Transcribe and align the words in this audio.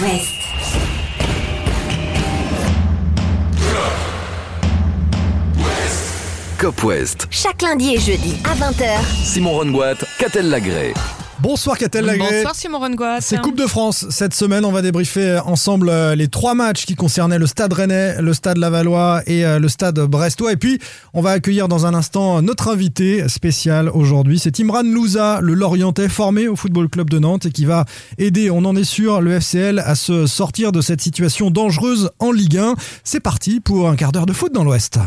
West. 0.00 0.34
Cop 6.58 6.84
West. 6.84 7.26
Chaque 7.30 7.60
lundi 7.60 7.94
et 7.96 7.98
jeudi 7.98 8.36
à 8.44 8.54
20h. 8.54 9.04
Simon 9.24 9.52
Rongoat, 9.52 9.96
Catel 10.18 10.48
Lagré. 10.48 10.94
Bonsoir 11.42 11.78
Catel 11.78 12.04
Lagré. 12.04 12.28
Bonsoir 12.36 12.54
Simon 12.54 12.78
Rengoat. 12.78 13.20
C'est 13.22 13.40
Coupe 13.40 13.56
de 13.56 13.66
France. 13.66 14.06
Cette 14.10 14.34
semaine, 14.34 14.64
on 14.66 14.72
va 14.72 14.82
débriefer 14.82 15.38
ensemble 15.46 15.88
euh, 15.88 16.14
les 16.14 16.28
trois 16.28 16.54
matchs 16.54 16.84
qui 16.84 16.96
concernaient 16.96 17.38
le 17.38 17.46
Stade 17.46 17.72
Rennais, 17.72 18.20
le 18.20 18.34
Stade 18.34 18.58
Lavallois 18.58 19.22
et 19.26 19.46
euh, 19.46 19.58
le 19.58 19.68
Stade 19.68 19.98
Brestois. 20.00 20.52
Et 20.52 20.56
puis, 20.56 20.78
on 21.14 21.22
va 21.22 21.30
accueillir 21.30 21.66
dans 21.66 21.86
un 21.86 21.94
instant 21.94 22.42
notre 22.42 22.68
invité 22.68 23.26
spécial 23.28 23.88
aujourd'hui. 23.88 24.38
C'est 24.38 24.60
Imran 24.60 24.82
Louza, 24.82 25.40
le 25.40 25.54
Lorientais 25.54 26.10
formé 26.10 26.46
au 26.46 26.56
Football 26.56 26.90
Club 26.90 27.08
de 27.08 27.18
Nantes 27.18 27.46
et 27.46 27.50
qui 27.50 27.64
va 27.64 27.86
aider, 28.18 28.50
on 28.50 28.64
en 28.66 28.76
est 28.76 28.84
sûr, 28.84 29.22
le 29.22 29.40
FCL 29.40 29.78
à 29.78 29.94
se 29.94 30.26
sortir 30.26 30.72
de 30.72 30.82
cette 30.82 31.00
situation 31.00 31.50
dangereuse 31.50 32.10
en 32.18 32.32
Ligue 32.32 32.58
1. 32.58 32.74
C'est 33.02 33.20
parti 33.20 33.60
pour 33.60 33.88
un 33.88 33.96
quart 33.96 34.12
d'heure 34.12 34.26
de 34.26 34.34
foot 34.34 34.52
dans 34.52 34.64
l'Ouest. 34.64 34.98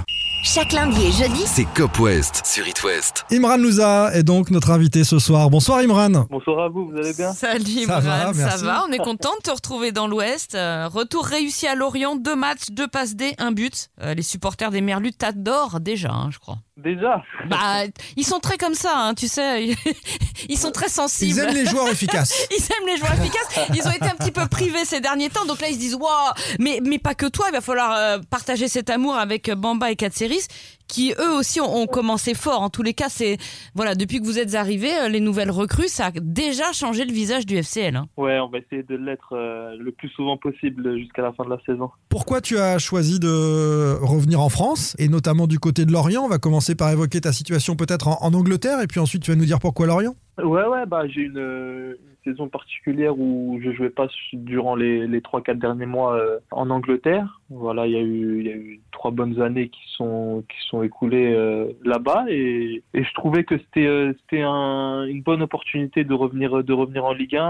Chaque 0.46 0.74
lundi 0.74 1.06
et 1.06 1.12
jeudi, 1.14 1.44
C'est 1.46 1.64
Cop 1.74 1.98
West 2.00 2.46
sur 2.46 2.68
It 2.68 2.84
West. 2.84 3.24
Imran 3.32 3.56
Louza 3.56 4.14
est 4.14 4.24
donc 4.24 4.52
notre 4.52 4.72
invité 4.72 5.06
ce 5.06 5.18
soir. 5.18 5.50
Bonsoir 5.50 5.80
Imran. 5.80 6.26
Bonsoir 6.30 6.66
à 6.66 6.68
vous, 6.68 6.90
vous 6.90 6.98
allez 6.98 7.14
bien? 7.14 7.32
Salut 7.32 7.64
Ça 7.86 8.00
Imran, 8.00 8.32
va, 8.34 8.34
ça 8.34 8.58
va 8.58 8.84
On 8.86 8.92
est 8.92 8.98
content 8.98 9.30
de 9.38 9.44
te 9.44 9.52
retrouver 9.52 9.94
dans 9.94 10.06
l'Ouest. 10.06 10.56
Euh, 10.56 10.90
retour 10.90 11.26
réussi 11.26 11.66
à 11.66 11.76
Lorient, 11.76 12.18
deux 12.18 12.36
matchs, 12.36 12.72
deux 12.72 12.90
passes 12.90 13.16
D, 13.16 13.36
un 13.38 13.54
but. 13.54 13.88
Euh, 14.02 14.14
les 14.16 14.22
supporters 14.22 14.70
des 14.70 14.82
Merlus 14.82 15.14
t'adorent 15.14 15.80
déjà, 15.80 16.12
hein, 16.12 16.30
je 16.30 16.40
crois. 16.40 16.58
Déjà 16.76 17.22
Bah, 17.48 17.84
ils 18.18 18.26
sont 18.26 18.40
très 18.40 18.58
comme 18.58 18.74
ça, 18.74 18.94
hein, 18.96 19.14
tu 19.14 19.28
sais. 19.28 19.76
Ils 20.50 20.58
sont 20.58 20.72
très 20.72 20.90
sensibles. 20.90 21.32
Ils 21.32 21.40
aiment 21.40 21.56
les 21.56 21.66
joueurs 21.68 21.88
efficaces. 21.88 22.34
Ils 22.52 22.64
aiment 22.64 22.88
les 22.88 22.98
joueurs 22.98 23.14
efficaces. 23.14 23.70
Ils 23.76 23.88
ont 23.88 23.92
été 23.92 24.06
un 24.06 24.16
petit 24.16 24.32
peu 24.32 24.48
privés 24.48 24.84
ces 24.84 25.00
derniers 25.00 25.30
temps. 25.30 25.46
Donc 25.46 25.62
là, 25.62 25.70
ils 25.70 25.76
se 25.76 25.80
disent, 25.80 25.96
waouh, 25.96 26.34
mais, 26.60 26.80
mais 26.84 26.98
pas 26.98 27.14
que 27.14 27.28
toi. 27.28 27.46
Il 27.50 27.54
va 27.54 27.62
falloir 27.62 27.94
euh, 27.96 28.18
partager 28.30 28.68
cet 28.68 28.90
amour 28.90 29.16
avec 29.16 29.52
Bamba 29.52 29.92
et 29.92 29.96
Katseris, 29.96 30.48
qui 30.94 31.14
eux 31.20 31.34
aussi 31.38 31.60
ont, 31.60 31.76
ont 31.76 31.88
commencé 31.88 32.36
fort. 32.36 32.62
En 32.62 32.70
tous 32.70 32.84
les 32.84 32.94
cas, 32.94 33.10
c'est, 33.10 33.38
voilà, 33.74 33.96
depuis 33.96 34.20
que 34.20 34.26
vous 34.26 34.38
êtes 34.38 34.54
arrivés, 34.54 34.94
euh, 34.96 35.10
les 35.10 35.20
nouvelles 35.20 35.50
recrues, 35.50 35.88
ça 35.88 36.08
a 36.08 36.12
déjà 36.22 36.72
changé 36.72 37.04
le 37.04 37.12
visage 37.12 37.48
du 37.48 37.56
FCL. 37.58 37.96
hein. 37.96 38.06
Ouais, 38.16 38.40
on 38.40 38.48
va 38.50 38.60
essayer 38.60 38.84
de 38.84 38.96
l'être 38.96 39.34
euh, 39.34 39.76
le 39.80 39.92
plus 39.92 40.10
souvent 40.10 40.38
possible 40.38 40.98
jusqu'à 41.00 41.24
la 41.24 41.34
fin 41.34 41.46
de 41.46 41.50
la 41.50 41.58
saison. 41.66 41.90
Pourquoi 42.10 42.42
tu 42.42 42.60
as 42.60 42.78
choisi 42.78 43.20
de 43.20 43.98
revenir 44.02 44.40
en 44.40 44.50
France 44.50 44.96
et 45.00 45.08
notamment 45.10 45.48
du 45.48 45.58
côté 45.58 45.86
de 45.86 45.92
Lorient? 45.92 46.24
On 46.24 46.30
va 46.30 46.38
commencer 46.38 46.76
par 46.76 46.92
évoquer 46.92 47.22
ta 47.22 47.32
situation 47.32 47.76
peut-être 47.76 48.08
en, 48.08 48.18
en 48.22 48.34
Angleterre 48.36 48.80
et 48.82 48.88
puis 48.88 49.00
ensuite 49.00 49.24
tu 49.24 49.32
vas 49.32 49.38
nous 49.38 49.46
dire 49.46 49.60
pourquoi 49.60 49.88
Lorient? 49.88 50.14
Ouais, 50.38 50.66
ouais, 50.66 50.86
bah 50.88 51.08
j'ai 51.08 51.22
une, 51.22 51.38
euh, 51.38 51.96
une 52.26 52.32
saison 52.34 52.50
particulière 52.50 53.18
où 53.20 53.60
je 53.64 53.72
jouais 53.72 53.92
pas 53.92 54.08
durant 54.34 54.76
les, 54.76 55.06
les 55.08 55.20
3-4 55.20 55.60
derniers 55.60 55.86
mois 55.86 56.16
euh, 56.16 56.40
en 56.52 56.70
Angleterre. 56.72 57.42
Voilà, 57.56 57.86
il 57.86 57.94
y, 57.94 57.98
a 57.98 58.02
eu, 58.02 58.40
il 58.40 58.46
y 58.48 58.50
a 58.50 58.56
eu 58.56 58.82
trois 58.92 59.12
bonnes 59.12 59.42
années 59.42 59.70
qui 59.70 59.82
sont, 59.96 60.44
qui 60.50 60.68
sont 60.70 60.82
écoulées 60.82 61.34
euh, 61.34 61.72
là-bas 61.84 62.26
et, 62.30 62.82
et 62.94 63.04
je 63.04 63.14
trouvais 63.14 63.44
que 63.44 63.58
c'était 63.58 63.88
euh, 63.88 65.06
une 65.06 65.22
bonne 65.22 65.42
opportunité 65.42 66.04
de 66.04 66.14
revenir, 66.14 66.64
de 66.64 66.74
revenir 66.74 67.06
en 67.06 67.14
Ligue 67.14 67.36
1 67.36 67.46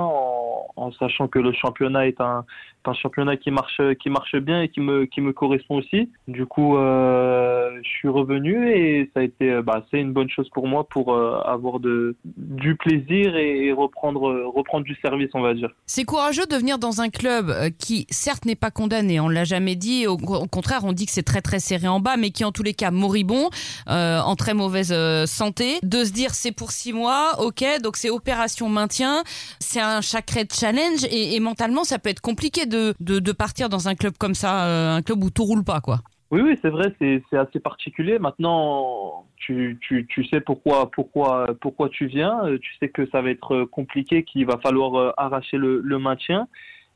en, 0.75 0.91
sachant 0.99 1.27
que 1.27 1.39
le 1.39 1.53
championnat 1.53 2.07
est 2.07 2.19
un, 2.19 2.45
un 2.85 2.93
championnat 2.93 3.37
qui 3.37 3.51
marche, 3.51 3.79
qui 4.01 4.09
marche 4.09 4.35
bien 4.35 4.63
et 4.63 4.69
qui 4.69 4.81
me, 4.81 5.05
qui 5.05 5.21
me 5.21 5.31
correspond 5.31 5.75
aussi. 5.77 6.09
Du 6.27 6.45
coup, 6.45 6.75
euh, 6.75 7.79
je 7.83 7.89
suis 7.89 8.09
revenu 8.09 8.71
et 8.71 9.09
ça 9.13 9.21
a 9.21 9.23
été, 9.23 9.61
bah, 9.61 9.85
c'est 9.89 9.99
une 9.99 10.11
bonne 10.11 10.29
chose 10.29 10.49
pour 10.49 10.67
moi 10.67 10.85
pour 10.85 11.15
avoir 11.15 11.79
de, 11.79 12.15
du 12.25 12.75
plaisir 12.75 13.35
et, 13.35 13.65
et 13.65 13.71
reprendre, 13.71 14.51
reprendre 14.53 14.83
du 14.83 14.95
service, 14.95 15.29
on 15.33 15.41
va 15.41 15.53
dire. 15.53 15.69
C'est 15.85 16.05
courageux 16.05 16.45
de 16.45 16.55
venir 16.55 16.79
dans 16.79 17.01
un 17.01 17.09
club 17.09 17.53
qui, 17.77 18.07
certes, 18.09 18.45
n'est 18.45 18.55
pas 18.55 18.71
condamné, 18.71 19.19
on 19.19 19.29
l'a 19.29 19.43
jamais 19.43 19.75
dit. 19.75 19.92
Au, 20.07 20.17
contraire, 20.17 20.81
on 20.83 20.93
dit 20.93 21.05
que 21.05 21.11
c'est 21.11 21.23
très 21.23 21.41
très 21.41 21.59
serré 21.59 21.87
en 21.87 21.99
bas, 21.99 22.17
mais 22.17 22.31
qui 22.31 22.43
en 22.43 22.51
tous 22.51 22.63
les 22.63 22.73
cas 22.73 22.91
moribond, 22.91 23.49
euh, 23.89 24.19
en 24.19 24.35
très 24.35 24.53
mauvaise 24.53 24.91
euh, 24.91 25.25
santé. 25.25 25.79
De 25.83 26.03
se 26.03 26.11
dire 26.11 26.31
c'est 26.31 26.51
pour 26.51 26.71
six 26.71 26.93
mois, 26.93 27.39
ok, 27.39 27.63
donc 27.81 27.97
c'est 27.97 28.09
opération 28.09 28.69
maintien, 28.69 29.23
c'est 29.59 29.81
un 29.81 30.01
sacré 30.01 30.45
challenge 30.51 31.05
et, 31.09 31.39
mentalement 31.39 31.83
ça 31.83 31.99
peut 31.99 32.09
être 32.09 32.21
compliqué 32.21 32.65
de, 32.65 32.93
de, 32.99 33.31
partir 33.31 33.67
dans 33.67 33.87
un 33.87 33.95
club 33.95 34.13
comme 34.17 34.35
ça, 34.35 34.65
euh, 34.65 34.95
un 34.95 35.01
club 35.01 35.23
où 35.23 35.29
tout 35.29 35.43
roule 35.43 35.63
pas 35.63 35.81
quoi. 35.81 35.99
Oui, 36.31 36.41
oui, 36.41 36.57
c'est 36.63 36.69
vrai, 36.69 36.95
c'est 36.99 37.37
assez 37.37 37.59
particulier. 37.59 38.17
Maintenant, 38.17 39.25
tu, 39.35 39.77
tu, 39.81 40.07
tu 40.07 40.25
sais 40.25 40.41
pourquoi, 40.41 40.89
pourquoi, 40.89 41.45
pourquoi 41.61 41.89
tu 41.89 42.07
viens. 42.07 42.41
Tu 42.59 42.71
sais 42.79 42.89
que 42.89 43.07
ça 43.11 43.21
va 43.21 43.29
être 43.29 43.65
compliqué, 43.65 44.23
qu'il 44.23 44.47
va 44.47 44.57
falloir 44.57 45.13
arracher 45.17 45.57
le, 45.57 45.79
le 45.81 45.99
maintien. 45.99 46.47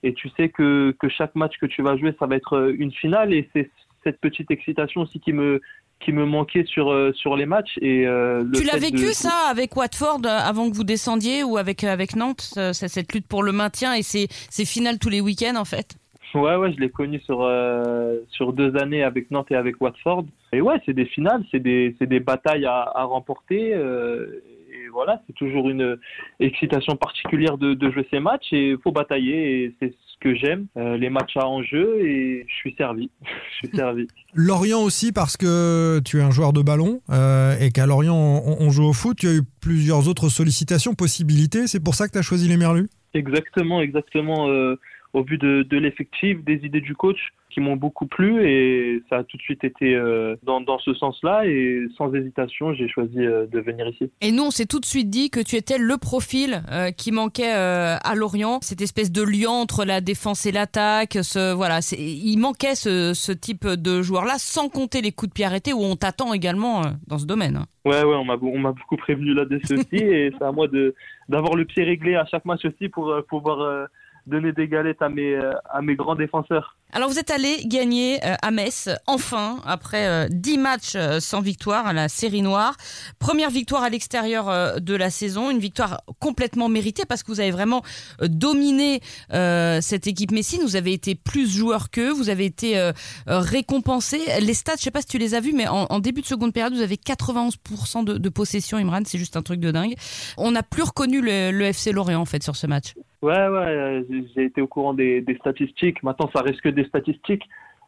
Et 0.04 0.14
tu 0.14 0.30
sais 0.38 0.50
que, 0.50 0.96
que 1.00 1.10
chaque 1.10 1.36
match 1.36 1.54
que 1.60 1.66
tu 1.66 1.82
vas 1.82 1.98
jouer, 1.98 2.14
ça 2.20 2.26
va 2.28 2.36
être 2.36 2.54
euh, 2.58 2.76
une 2.78 2.92
finale. 2.92 3.34
Et 3.34 3.50
c'est 3.54 3.70
cette 4.04 4.20
petite 4.20 4.52
excitation 4.52 5.02
aussi 5.02 5.20
qui 5.20 5.34
me, 5.34 5.60
qui 6.00 6.12
me 6.14 6.26
manquait 6.26 6.64
sur, 6.66 6.92
euh, 6.92 7.12
sur 7.14 7.36
les 7.36 7.46
matchs. 7.46 7.78
Et, 7.82 8.06
euh, 8.08 8.44
le 8.44 8.52
Tu 8.60 8.64
l'as 8.66 8.78
vécu 8.78 9.06
de- 9.08 9.12
ça 9.12 9.48
avec 9.50 9.76
Watford 9.76 10.22
avant 10.26 10.70
que 10.70 10.76
vous 10.76 10.84
descendiez 10.84 11.44
ou 11.44 11.58
avec, 11.58 11.84
avec 11.84 12.16
Nantes, 12.16 12.54
cette 12.74 13.14
lutte 13.14 13.28
pour 13.28 13.44
le 13.44 13.52
maintien 13.52 13.94
et 13.96 14.04
ces, 14.04 14.28
ces 14.50 14.66
finales 14.66 15.00
tous 15.00 15.10
les 15.10 15.20
week-ends 15.22 15.56
en 15.58 15.66
fait? 15.66 15.96
Ouais, 16.36 16.56
ouais, 16.58 16.72
je 16.74 16.80
l'ai 16.80 16.90
connu 16.90 17.20
sur, 17.22 17.42
euh, 17.42 18.18
sur 18.30 18.54
deux 18.54 18.76
années 18.76 19.02
avec 19.02 19.32
Nantes 19.32 19.48
et 19.50 19.56
avec 19.56 19.82
Watford. 19.82 20.26
Et 20.54 20.62
ouais, 20.62 20.76
c'est 20.86 20.94
des 20.94 21.06
finales, 21.06 21.44
c'est 21.50 21.60
des, 21.60 21.96
c'est 21.98 22.06
des 22.06 22.20
batailles 22.20 22.66
à, 22.66 22.92
à 22.94 23.04
remporter. 23.06 23.74
euh, 23.74 24.44
voilà, 24.92 25.22
c'est 25.28 25.34
toujours 25.34 25.70
une 25.70 25.98
excitation 26.40 26.96
particulière 26.96 27.58
de, 27.58 27.74
de 27.74 27.92
jouer 27.92 28.08
ces 28.12 28.20
matchs 28.20 28.52
et 28.52 28.72
il 28.72 28.78
faut 28.78 28.92
batailler. 28.92 29.64
Et 29.64 29.76
c'est 29.80 29.92
ce 29.92 30.18
que 30.20 30.36
j'aime, 30.36 30.68
euh, 30.78 30.98
les 30.98 31.10
matchs 31.10 31.38
à 31.38 31.48
enjeu 31.48 32.00
et 32.02 32.46
je 32.48 32.54
suis 32.56 32.76
servi. 32.78 33.10
je 33.62 33.68
suis 33.68 33.78
servi. 33.78 34.08
Lorient 34.34 34.82
aussi 34.82 35.12
parce 35.12 35.38
que 35.38 36.00
tu 36.04 36.20
es 36.20 36.22
un 36.22 36.32
joueur 36.32 36.54
de 36.54 36.62
ballon 36.62 37.02
euh, 37.10 37.56
et 37.60 37.72
qu'à 37.72 37.86
Lorient 37.86 38.16
on, 38.16 38.58
on 38.60 38.70
joue 38.70 38.86
au 38.86 38.94
foot. 38.94 39.18
Tu 39.18 39.28
as 39.28 39.34
eu 39.34 39.42
plusieurs 39.62 40.08
autres 40.08 40.30
sollicitations, 40.30 40.94
possibilités. 40.94 41.68
C'est 41.68 41.84
pour 41.84 41.96
ça 41.96 42.08
que 42.08 42.14
tu 42.14 42.18
as 42.18 42.24
choisi 42.24 42.48
les 42.48 42.58
Merlus? 42.58 42.90
Exactement, 43.14 43.82
exactement. 43.82 44.50
euh, 44.50 44.76
au 45.18 45.24
vu 45.24 45.38
de, 45.38 45.64
de 45.64 45.78
l'effectif, 45.78 46.44
des 46.44 46.60
idées 46.66 46.82
du 46.82 46.96
coach 46.96 47.18
qui 47.50 47.60
m'ont 47.62 47.76
beaucoup 47.76 48.06
plu 48.06 48.46
et 48.48 49.02
ça 49.10 49.18
a 49.18 49.24
tout 49.24 49.36
de 49.38 49.42
suite 49.42 49.64
été 49.64 49.96
euh, 49.96 50.36
dans, 50.44 50.62
dans 50.62 50.78
ce 50.78 50.94
sens-là 50.94 51.48
et 51.48 51.88
sans 51.98 52.14
hésitation, 52.14 52.74
j'ai 52.76 52.88
choisi 52.88 53.20
euh, 53.20 53.48
de 53.48 53.60
venir 53.60 53.88
ici. 53.88 54.12
Et 54.22 54.32
nous, 54.32 54.44
on 54.44 54.52
s'est 54.52 54.68
tout 54.68 54.80
de 54.80 54.86
suite 54.86 55.10
dit 55.10 55.32
que 55.32 55.40
tu 55.40 55.56
étais 55.56 55.80
le 55.80 55.98
profil 55.98 56.62
euh, 56.72 56.92
qui 56.92 57.12
manquait 57.12 57.52
à 57.52 58.14
Lorient, 58.16 58.60
cette 58.62 58.82
espèce 58.82 59.12
de 59.12 59.24
lien 59.24 59.50
entre 59.50 59.86
la 59.86 60.02
défense 60.02 60.46
et 60.46 60.52
l'attaque. 60.52 61.18
Ce 61.24 61.54
voilà, 61.54 61.82
c'est- 61.82 61.98
il 62.00 62.38
manquait 62.38 62.76
ce, 62.76 63.14
ce 63.16 63.32
type 63.32 63.66
de 63.66 64.02
joueur-là, 64.04 64.36
sans 64.38 64.70
compter 64.70 65.02
les 65.02 65.12
coups 65.12 65.30
de 65.30 65.34
pied 65.34 65.46
arrêtés 65.46 65.74
où 65.74 65.82
on 65.82 65.96
t'attend 65.96 66.34
également 66.34 66.82
dans 67.08 67.18
ce 67.18 67.26
domaine. 67.26 67.56
hein. 67.56 67.66
Ouais, 67.86 68.04
ouais, 68.04 68.16
on 68.18 68.26
m'a 68.26 68.36
on 68.42 68.60
m'a 68.60 68.74
beaucoup 68.74 68.98
prévenu 68.98 69.34
là-dessus 69.34 69.74
aussi 69.80 69.96
et 69.96 70.32
c'est 70.38 70.44
à 70.46 70.52
moi 70.52 70.68
de 70.68 70.94
d'avoir 71.30 71.56
le 71.56 71.66
pied 71.66 71.84
réglé 71.84 72.16
à 72.16 72.26
chaque 72.26 72.46
match 72.46 72.66
aussi 72.66 72.90
pour 72.90 73.12
pouvoir 73.30 73.88
donner 74.28 74.52
des 74.52 74.68
galettes 74.68 75.02
à 75.02 75.10
mes 75.10 75.36
euh, 75.36 75.54
à 75.70 75.82
mes 75.82 75.96
grands 75.96 76.16
défenseurs. 76.16 76.78
Alors 76.94 77.10
vous 77.10 77.20
êtes 77.20 77.32
allé 77.32 77.66
gagner 77.66 78.20
euh, 78.24 78.36
à 78.42 78.50
Metz, 78.50 78.90
enfin, 79.08 79.60
après 79.66 80.08
euh, 80.08 80.28
10 80.32 80.58
matchs 80.58 80.94
euh, 80.96 81.20
sans 81.20 81.42
victoire 81.42 81.86
à 81.86 81.94
la 81.94 82.08
série 82.08 82.42
noire. 82.42 82.78
Première 83.20 83.50
victoire 83.50 83.84
à 83.84 83.90
l'extérieur 83.90 84.48
euh, 84.48 84.80
de 84.80 84.96
la 84.96 85.10
saison, 85.10 85.52
une 85.52 85.60
victoire 85.60 86.02
complètement 86.20 86.70
méritée 86.70 87.04
parce 87.06 87.24
que 87.24 87.32
vous 87.32 87.42
avez 87.42 87.52
vraiment 87.52 87.82
euh, 88.22 88.28
dominé 88.30 89.02
euh, 89.34 89.80
cette 89.82 90.08
équipe 90.08 90.32
messine. 90.32 90.62
Vous 90.62 90.78
avez 90.78 90.94
été 90.94 91.14
plus 91.16 91.50
joueur 91.50 91.90
qu'eux, 91.90 92.12
vous 92.12 92.30
avez 92.30 92.46
été 92.46 92.78
euh, 92.78 92.94
euh, 93.28 93.40
récompensé. 93.40 94.20
Les 94.40 94.54
stats, 94.54 94.76
je 94.78 94.84
sais 94.84 94.92
pas 94.92 95.02
si 95.02 95.08
tu 95.08 95.18
les 95.18 95.36
as 95.36 95.42
vus, 95.42 95.54
mais 95.54 95.68
en, 95.68 96.00
début 96.00 96.22
de 96.22 96.28
seconde 96.28 96.54
période, 96.54 96.74
vous 96.74 96.82
avez 96.82 96.96
91% 96.96 98.06
de, 98.06 98.18
de 98.18 98.30
possession, 98.30 98.78
Imran, 98.78 99.02
c'est 99.06 99.18
juste 99.18 99.36
un 99.36 99.42
truc 99.42 99.60
de 99.60 99.72
dingue. 99.72 99.96
On 100.38 100.52
n'a 100.52 100.64
plus 100.64 100.84
reconnu 100.84 101.22
le, 101.22 101.52
le 101.52 101.66
FC 101.66 101.92
Lorient 101.92 102.22
en 102.22 102.26
fait 102.26 102.44
sur 102.44 102.56
ce 102.56 102.66
match. 102.66 102.94
Ouais, 103.22 103.34
ouais, 103.34 103.58
euh, 103.58 104.04
j'ai- 104.36 104.44
été 104.46 104.62
au 104.62 104.68
courant 104.68 104.94
des, 104.94 105.22
des 105.22 105.36
statistiques. 105.38 106.04
Maintenant, 106.04 106.30
ça 106.36 106.42
reste 106.42 106.62
que 106.62 106.70
des 106.70 106.86
statistiques. 106.86 107.44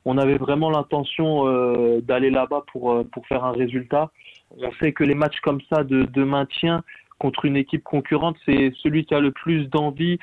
On 0.05 0.17
avait 0.17 0.37
vraiment 0.37 0.71
l'intention 0.71 1.47
euh, 1.47 2.01
d'aller 2.01 2.31
là-bas 2.31 2.63
pour, 2.71 2.91
euh, 2.91 3.03
pour 3.03 3.27
faire 3.27 3.43
un 3.43 3.51
résultat. 3.51 4.11
On 4.57 4.71
sait 4.79 4.91
que 4.91 5.03
les 5.03 5.13
matchs 5.13 5.39
comme 5.41 5.61
ça 5.69 5.83
de, 5.83 6.03
de 6.03 6.23
maintien 6.23 6.83
contre 7.19 7.45
une 7.45 7.57
équipe 7.57 7.83
concurrente, 7.83 8.37
c'est 8.45 8.71
celui 8.81 9.05
qui 9.05 9.13
a 9.13 9.19
le 9.19 9.31
plus 9.31 9.65
d'envie, 9.69 10.17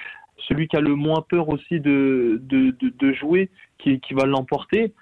celui 0.49 0.67
qui 0.67 0.77
a 0.77 0.81
le 0.81 0.95
moins 0.95 1.23
peur 1.29 1.49
aussi 1.51 1.79
de, 1.79 2.41
de, 2.43 2.71
de, 2.81 2.89
de 2.99 3.13
jouer, 3.13 3.51
qui, 3.79 4.01
qui 4.01 4.15
va 4.15 4.25
l'emporter. 4.27 4.93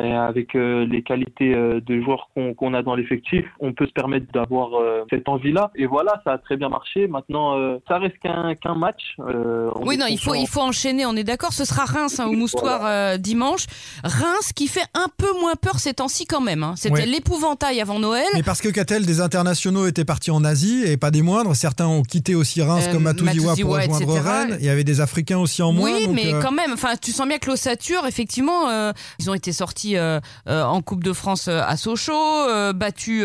Et 0.00 0.12
avec 0.12 0.54
euh, 0.54 0.86
les 0.86 1.02
qualités 1.02 1.54
euh, 1.54 1.80
de 1.80 2.00
joueurs 2.00 2.28
qu'on 2.34 2.72
a 2.72 2.82
dans 2.82 2.94
l'effectif, 2.94 3.44
on 3.60 3.74
peut 3.74 3.86
se 3.86 3.92
permettre 3.92 4.24
d'avoir 4.32 4.74
euh, 4.74 5.04
cette 5.10 5.28
envie-là. 5.28 5.70
Et 5.76 5.84
voilà, 5.84 6.20
ça 6.24 6.32
a 6.32 6.38
très 6.38 6.56
bien 6.56 6.70
marché. 6.70 7.06
Maintenant, 7.08 7.58
euh, 7.58 7.76
ça 7.86 7.98
reste 7.98 8.16
qu'un 8.22 8.74
match. 8.74 9.02
Euh, 9.20 9.70
Oui, 9.82 9.98
non, 9.98 10.06
il 10.08 10.18
faut, 10.18 10.34
il 10.34 10.46
faut 10.48 10.60
enchaîner, 10.62 11.04
on 11.04 11.14
est 11.14 11.24
d'accord. 11.24 11.52
Ce 11.52 11.66
sera 11.66 11.84
Reims 11.84 12.18
hein, 12.20 12.26
au 12.26 12.32
Moustoir 12.32 12.80
euh, 12.86 13.18
dimanche. 13.18 13.66
Reims 14.02 14.52
qui 14.54 14.66
fait 14.66 14.86
un 14.94 15.08
peu 15.16 15.30
moins 15.40 15.56
peur 15.56 15.78
ces 15.78 15.92
temps-ci 15.94 16.24
quand 16.26 16.40
même. 16.40 16.62
hein. 16.62 16.74
C'était 16.76 16.92
Ouais. 16.94 17.06
l'épouvantail 17.06 17.80
avant 17.80 17.98
Noël. 17.98 18.24
Mais 18.34 18.42
parce 18.42 18.60
que 18.62 18.68
Catel, 18.70 19.04
des 19.04 19.20
internationaux 19.20 19.86
étaient 19.86 20.04
partis 20.06 20.30
en 20.30 20.42
Asie 20.44 20.84
et 20.86 20.96
pas 20.96 21.10
des 21.10 21.20
moindres. 21.22 21.54
Certains 21.54 21.86
ont 21.86 22.02
quitté 22.02 22.34
aussi 22.34 22.62
Reims 22.62 22.86
Euh, 22.88 22.92
comme 22.92 23.02
Matouziwa 23.02 23.54
pour 23.60 23.74
rejoindre. 23.76 24.12
Rennes. 24.22 24.56
Il 24.60 24.64
y 24.66 24.70
avait 24.70 24.84
des 24.84 25.00
Africains 25.02 25.38
aussi 25.38 25.60
en 25.62 25.72
moins. 25.72 25.90
oui, 25.92 26.06
donc, 26.06 26.14
mais 26.14 26.32
euh, 26.32 26.40
quand 26.40 26.52
même, 26.52 26.72
enfin, 26.72 26.94
tu 27.00 27.10
sens 27.12 27.26
bien 27.28 27.38
que 27.38 27.50
l'ossature, 27.50 28.06
effectivement, 28.06 28.68
euh, 28.70 28.92
ils 29.18 29.30
ont 29.30 29.34
été 29.34 29.52
sortis 29.52 29.81
euh, 29.94 30.20
euh, 30.48 30.64
en 30.64 30.82
Coupe 30.82 31.04
de 31.04 31.12
France 31.12 31.48
euh, 31.48 31.60
à 31.66 31.76
Sochaux, 31.76 32.12
euh, 32.48 32.72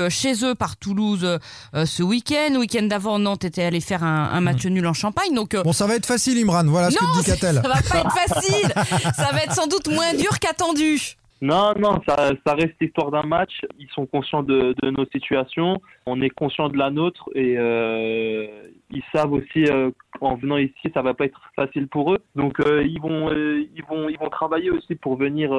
chez 0.10 0.46
eux 0.46 0.56
par 0.56 0.78
Toulouse 0.78 1.40
ce 1.74 2.04
week-end. 2.04 2.50
Le 2.54 2.60
week-end 2.60 2.84
d'avant, 2.84 3.20
Nantes 3.20 3.46
était 3.46 3.64
allé 3.64 3.82
faire 3.82 4.04
un, 4.04 4.30
un 4.32 4.42
match 4.42 4.66
nul 4.66 4.86
en 4.88 4.94
Champagne. 4.94 5.34
Donc, 5.34 5.56
Bon, 5.56 5.74
ça 5.74 5.88
va 5.88 5.96
être 5.96 6.06
facile, 6.06 6.38
Imran. 6.40 6.66
Voilà 6.66 6.92
ce 6.92 6.96
non, 6.96 7.12
que 7.14 7.20
dit 7.20 7.26
Catel. 7.32 7.56
ça 7.56 7.62
va 7.62 7.82
pas 7.82 8.00
être 8.00 8.12
facile. 8.12 8.74
ça 9.16 9.32
va 9.32 9.44
être 9.44 9.54
sans 9.54 9.68
doute 9.68 9.88
moins 9.90 10.14
dur 10.14 10.40
qu'attendu. 10.40 11.17
Non, 11.42 11.74
non, 11.80 12.02
ça, 12.08 12.54
reste 12.54 12.76
l'histoire 12.82 13.12
d'un 13.12 13.24
match. 13.24 13.62
Ils 13.78 13.90
sont 13.90 14.06
conscients 14.06 14.44
de, 14.44 14.76
nos 14.84 15.06
situations. 15.12 15.82
On 16.06 16.22
est 16.22 16.30
conscient 16.30 16.70
de 16.70 16.78
la 16.78 16.90
nôtre 16.90 17.30
et 17.36 17.56
euh, 17.58 18.48
ils 18.92 19.04
savent 19.14 19.34
aussi 19.34 19.66
euh, 19.66 19.92
en 20.22 20.36
venant 20.36 20.58
ici, 20.58 20.92
ça 20.94 21.02
va 21.02 21.14
pas 21.14 21.26
être 21.26 21.42
facile 21.56 21.88
pour 21.88 22.14
eux. 22.14 22.20
Donc 22.36 22.60
euh, 22.60 22.84
ils 22.84 23.00
vont, 23.02 23.30
euh, 23.30 23.66
ils 23.76 23.84
vont, 23.84 24.10
ils 24.10 24.18
vont 24.18 24.30
travailler 24.30 24.70
aussi 24.70 24.96
pour 24.96 25.18
venir 25.18 25.50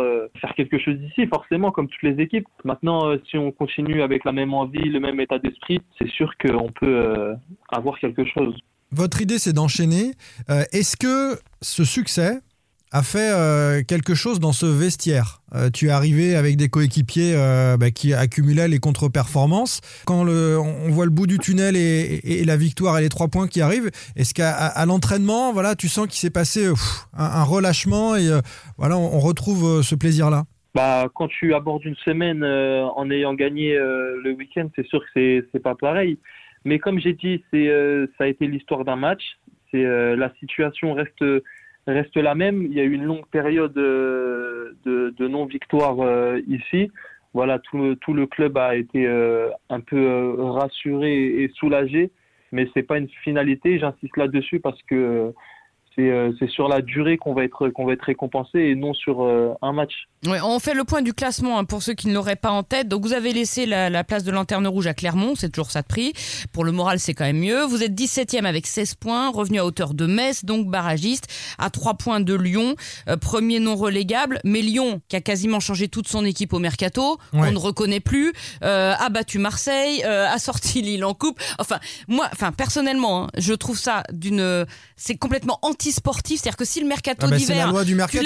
faire 0.41 0.55
quelque 0.55 0.79
chose 0.79 0.97
d'ici, 0.97 1.27
forcément, 1.27 1.71
comme 1.71 1.89
toutes 1.89 2.03
les 2.03 2.23
équipes. 2.23 2.47
Maintenant, 2.65 3.17
si 3.29 3.37
on 3.37 3.53
continue 3.53 4.03
avec 4.03 4.25
la 4.25 4.33
même 4.33 4.55
envie, 4.55 4.89
le 4.89 5.01
même 5.01 5.21
état 5.21 5.39
d'esprit, 5.39 5.81
c'est 5.99 6.09
sûr 6.11 6.33
qu'on 6.39 6.71
peut 6.73 7.35
avoir 7.69 7.99
quelque 7.99 8.25
chose. 8.25 8.57
Votre 8.91 9.21
idée, 9.21 9.39
c'est 9.39 9.53
d'enchaîner. 9.53 10.13
Est-ce 10.49 10.97
que 10.97 11.39
ce 11.61 11.85
succès 11.85 12.41
a 12.91 13.03
fait 13.03 13.31
euh, 13.33 13.83
quelque 13.87 14.15
chose 14.15 14.41
dans 14.41 14.53
ce 14.53 14.67
vestiaire 14.67 15.41
Euh, 15.55 15.71
Tu 15.71 15.87
es 15.87 15.91
arrivé 15.91 16.37
avec 16.37 16.57
des 16.57 16.69
coéquipiers 16.69 17.35
euh, 17.35 17.77
bah, 17.79 17.91
qui 17.91 18.13
accumulaient 18.13 18.69
les 18.69 18.79
contre-performances. 18.79 19.81
Quand 20.07 20.27
on 20.27 20.91
voit 20.91 21.05
le 21.05 21.11
bout 21.11 21.27
du 21.27 21.39
tunnel 21.39 21.75
et, 21.77 22.45
la 22.45 22.57
victoire 22.57 22.99
et 22.99 23.03
les 23.03 23.09
trois 23.09 23.29
points 23.29 23.49
qui 23.49 23.61
arrivent, 23.61 23.91
est-ce 24.17 24.35
qu'à 24.35 24.85
l'entraînement, 24.87 25.53
voilà, 25.53 25.75
tu 25.75 25.89
sens 25.89 26.07
qu'il 26.07 26.19
s'est 26.19 26.31
passé 26.31 26.67
un, 27.17 27.45
relâchement 27.45 28.17
et 28.17 28.29
voilà, 28.77 28.97
on, 28.99 29.21
retrouve 29.21 29.83
ce 29.83 29.95
plaisir-là? 29.95 30.45
Bah, 30.75 31.09
quand 31.15 31.29
tu 31.29 31.55
abordes 31.55 31.85
une 31.85 31.97
semaine 31.97 32.45
en 32.45 33.11
ayant 33.11 33.35
gagné 33.35 33.75
le 33.75 34.35
week-end, 34.37 34.69
c'est 34.77 34.87
sûr 34.87 35.01
que 35.01 35.07
c'est 35.15 35.45
c'est 35.53 35.63
pas 35.63 35.75
pareil. 35.75 36.19
Mais 36.65 36.79
comme 36.79 37.01
j'ai 37.01 37.15
dit, 37.15 37.43
ça 37.53 38.25
a 38.25 38.27
été 38.27 38.47
l'histoire 38.47 38.85
d'un 38.85 38.97
match. 38.97 39.23
La 39.73 40.31
situation 40.39 40.95
reste 40.95 41.25
reste 41.93 42.17
la 42.17 42.35
même. 42.35 42.63
Il 42.63 42.75
y 42.75 42.81
a 42.81 42.85
eu 42.85 42.93
une 42.93 43.05
longue 43.05 43.27
période 43.27 43.77
euh, 43.77 44.73
de, 44.85 45.15
de 45.17 45.29
non 45.29 45.47
victoire 45.47 46.01
euh, 46.01 46.41
ici. 46.47 46.91
Voilà, 47.35 47.59
tout 47.59 47.79
le, 47.79 47.97
tout 47.97 48.15
le 48.15 48.27
club 48.27 48.57
a 48.57 48.75
été 48.75 49.07
euh, 49.07 49.51
un 49.69 49.81
peu 49.81 50.35
rassuré 50.39 51.43
et 51.43 51.49
soulagé, 51.55 52.11
mais 52.53 52.69
c'est 52.73 52.83
pas 52.83 52.99
une 52.99 53.09
finalité. 53.23 53.79
J'insiste 53.79 54.17
là-dessus 54.17 54.61
parce 54.61 54.83
que 54.85 55.33
c'est 55.99 56.11
euh, 56.11 56.31
c'est 56.39 56.49
sur 56.49 56.69
la 56.69 56.81
durée 56.81 57.17
qu'on 57.19 57.35
va 57.35 57.45
être 57.45 57.69
qu'on 57.71 57.85
va 57.87 57.93
être 57.95 58.03
récompensé 58.05 58.59
et 58.61 58.75
non 58.77 58.95
sur 58.95 59.25
euh, 59.25 59.53
un 59.63 59.73
match. 59.73 59.93
Ouais, 60.27 60.41
on 60.43 60.59
fait 60.59 60.75
le 60.75 60.85
point 60.85 61.03
du 61.03 61.13
classement 61.13 61.59
hein, 61.59 61.65
pour 61.65 61.83
ceux 61.83 61.95
qui 61.95 62.09
ne 62.09 62.15
l'auraient 62.15 62.37
pas 62.37 62.51
en 62.51 62.63
tête. 62.63 62.89
Donc 62.89 63.03
vous 63.03 63.13
avez 63.13 63.33
laissé 63.33 63.67
la, 63.67 63.89
la 63.91 64.05
place 64.05 64.25
de 64.25 64.31
lanterne 64.33 64.67
rouge 64.67 64.87
à 64.87 64.95
Clermont, 64.95 65.35
c'est 65.37 65.49
toujours 65.51 65.71
ça 65.71 65.83
de 65.83 65.87
prix. 65.87 66.13
Pour 66.53 66.65
le 66.65 66.73
moral, 66.73 66.99
c'est 66.99 67.15
quand 67.15 67.25
même 67.25 67.39
mieux. 67.39 67.65
Vous 67.65 67.83
êtes 67.83 67.93
17e 67.93 68.45
avec 68.45 68.67
16 68.67 68.95
points, 68.95 69.31
revenu 69.31 69.59
à 69.61 69.65
hauteur 69.65 69.95
de 69.95 70.07
Metz, 70.07 70.45
donc 70.45 70.67
barragiste, 70.69 71.27
à 71.59 71.71
3 71.71 71.95
points 71.95 72.21
de 72.21 72.35
Lyon, 72.35 72.75
euh, 73.09 73.17
premier 73.17 73.61
non 73.61 73.77
relégable. 73.77 74.41
Mais 74.45 74.61
Lyon, 74.61 75.01
qui 75.09 75.17
a 75.17 75.21
quasiment 75.21 75.61
changé 75.61 75.89
toute 75.89 76.09
son 76.09 76.25
équipe 76.25 76.53
au 76.53 76.59
mercato, 76.59 77.19
Ouais. 77.33 77.49
on 77.49 77.53
ne 77.53 77.59
reconnaît 77.59 78.01
plus, 78.01 78.33
euh, 78.65 78.95
a 78.99 79.09
battu 79.11 79.39
Marseille, 79.39 80.03
euh, 80.05 80.27
a 80.29 80.39
sorti 80.39 80.83
Lille 80.83 81.05
en 81.05 81.15
coupe. 81.15 81.41
Enfin, 81.59 81.79
moi, 82.09 82.29
enfin 82.33 82.51
personnellement, 82.53 83.25
hein, 83.25 83.29
je 83.37 83.53
trouve 83.55 83.79
ça 83.79 84.03
d'une, 84.13 84.67
c'est 84.97 85.17
complètement 85.17 85.59
anti-sportif. 85.89 86.41
C'est-à-dire 86.41 86.57
que 86.57 86.65
si 86.65 86.81
le 86.81 86.87
mercato 86.87 87.19
Ah 87.23 87.27
bah, 87.31 87.39
C'est 87.39 87.49
la 87.49 87.55
d'hiver 87.55 87.71
loi 87.73 87.85
du 87.85 87.95
mercato. 87.95 88.25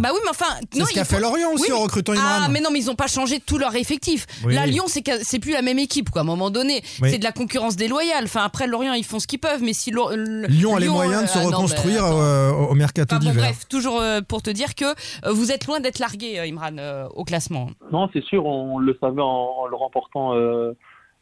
Bah 0.00 0.10
oui, 0.12 0.20
mais 0.24 0.30
enfin, 0.30 0.46
C'est 0.72 0.78
non, 0.80 0.86
ce 0.86 0.92
qu'a 0.92 1.04
faut- 1.04 1.14
fait 1.16 1.20
Lorient 1.20 1.52
aussi 1.52 1.70
Oui, 1.70 1.72
en 1.78 1.82
recrutant 1.82 2.12
Imran. 2.12 2.24
Ah, 2.26 2.48
mais 2.50 2.60
non, 2.60 2.70
mais 2.72 2.80
ils 2.80 2.86
n'ont 2.86 2.94
pas 2.94 3.06
changé 3.06 3.40
tout 3.40 3.58
leur 3.58 3.74
effectif. 3.76 4.26
Oui. 4.44 4.54
Là, 4.54 4.66
Lyon, 4.66 4.84
c'est 4.88 5.38
plus 5.38 5.52
la 5.52 5.62
même 5.62 5.78
équipe, 5.78 6.10
quoi. 6.10 6.20
À 6.22 6.24
un 6.24 6.26
moment 6.26 6.50
donné, 6.50 6.82
Oui. 7.00 7.10
c'est 7.10 7.18
de 7.18 7.24
la 7.24 7.32
concurrence 7.32 7.76
déloyale. 7.76 8.24
Enfin, 8.24 8.42
après, 8.44 8.66
Lorient, 8.66 8.94
ils 8.94 9.04
font 9.04 9.18
ce 9.20 9.26
qu'ils 9.26 9.38
peuvent, 9.38 9.62
mais 9.62 9.72
si 9.72 9.90
Lyon 9.90 10.76
a 10.76 10.80
les 10.80 10.88
moyens 10.88 11.22
de 11.22 11.28
euh, 11.28 11.32
se 11.32 11.38
ah 11.38 11.42
non, 11.42 11.48
reconstruire 11.50 12.04
euh, 12.04 12.50
au 12.50 12.74
mercato 12.74 13.14
Enfin, 13.14 13.24
bon, 13.24 13.30
d'hiver. 13.30 13.44
bref, 13.44 13.68
toujours 13.68 14.00
euh, 14.00 14.20
pour 14.26 14.42
te 14.42 14.50
dire 14.50 14.74
que 14.74 14.84
euh, 14.84 15.32
vous 15.32 15.52
êtes 15.52 15.66
loin 15.66 15.80
d'être 15.80 15.98
largué, 15.98 16.38
euh, 16.38 16.46
Imran, 16.46 16.76
euh, 16.78 17.06
au 17.14 17.24
classement. 17.24 17.70
Non, 17.92 18.08
c'est 18.12 18.24
sûr, 18.24 18.44
on 18.46 18.78
le 18.78 18.96
savait 19.00 19.22
en, 19.22 19.26
en 19.26 19.66
le 19.66 19.76
remportant 19.76 20.34
euh, 20.34 20.72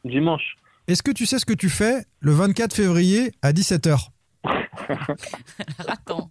dimanche. 0.04 0.56
Est-ce 0.88 1.02
que 1.02 1.10
tu 1.10 1.24
sais 1.26 1.38
ce 1.38 1.46
que 1.46 1.54
tu 1.54 1.70
fais 1.70 2.04
le 2.20 2.32
24 2.32 2.74
février 2.74 3.32
à 3.42 3.52
17h 3.52 4.08
Attends. 5.88 6.30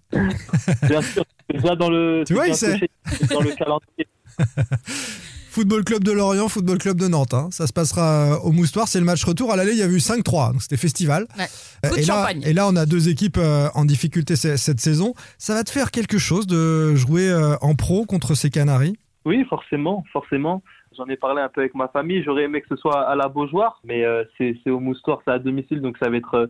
Bien 0.88 1.01
sûr, 1.01 1.24
déjà 1.50 1.75
dans 1.75 1.90
le, 1.90 2.24
Tu 2.25 2.34
vois, 2.34 2.48
il 2.48 2.56
sait. 2.56 2.80
dans 3.30 3.42
le 3.42 3.51
calendrier. 3.56 4.07
Football 5.50 5.84
Club 5.84 6.04
de 6.04 6.12
Lorient, 6.12 6.48
Football 6.50 6.80
Club 6.80 6.98
de 6.98 7.07
Nantes. 7.07 7.36
hein. 7.36 7.50
Ça 7.51 7.68
se 7.68 7.74
passera 7.74 8.40
au 8.44 8.51
Moustoir. 8.51 8.88
C'est 8.88 8.98
le 9.00 9.06
match 9.06 9.24
retour. 9.24 9.51
À 9.51 9.56
l'aller, 9.56 9.74
il 9.74 9.78
y 9.78 9.84
a 9.84 9.88
eu 9.88 9.98
5-3. 9.98 10.54
Donc 10.54 10.62
c'était 10.63 10.78
festival. 10.78 11.28
Ouais. 11.38 11.45
Euh, 11.86 11.90
Coup 11.90 11.95
de 11.95 12.01
Et 12.01 12.06
là, 12.06 12.13
champagne. 12.16 12.42
et 12.44 12.54
là, 12.54 12.68
on 12.68 12.75
a 12.75 12.88
deux 12.88 13.07
équipes 13.10 13.38
euh, 13.38 13.68
en 13.75 13.86
difficulté 13.86 14.36
ce- 14.36 14.57
cette 14.57 14.80
saison. 14.80 15.13
Ça 15.38 15.54
va 15.54 15.63
te 15.63 15.69
faire 15.69 15.92
quelque 15.92 16.18
chose 16.18 16.48
de 16.48 16.95
jouer 16.95 17.30
euh, 17.30 17.56
en 17.62 17.75
pro 17.75 18.06
contre 18.06 18.34
ces 18.34 18.50
Canaries? 18.50 18.98
Oui, 19.25 19.45
forcément, 19.48 20.04
forcément. 20.12 20.63
J'en 20.98 21.06
ai 21.06 21.18
parlé 21.18 21.42
un 21.42 21.50
peu 21.50 21.62
avec 21.62 21.75
ma 21.75 21.88
famille. 21.88 22.24
J'aurais 22.24 22.44
aimé 22.45 22.62
que 22.62 22.68
ce 22.69 22.75
soit 22.75 23.01
à 23.07 23.16
la 23.16 23.28
Beaujoire, 23.28 23.80
mais 23.84 24.04
euh, 24.04 24.24
c'est 24.40 24.57
au 24.72 24.80
Moustoir, 24.80 25.19
c'est 25.24 25.31
à 25.34 25.40
domicile, 25.40 25.81
donc 25.81 25.98
ça 26.00 26.10
va 26.10 26.18
être 26.18 26.34
euh, 26.36 26.48